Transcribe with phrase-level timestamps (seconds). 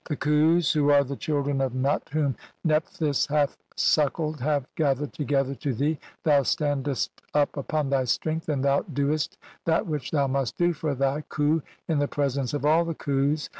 [0.09, 5.53] The Khus who are the children of Nut "whom Nephthys hath suckled have gathered together
[5.53, 10.57] "to thee, thou standest up upon thy strength, and "thou doest that which thou must
[10.57, 13.47] do for thy Khu "in the presence of all the Khus.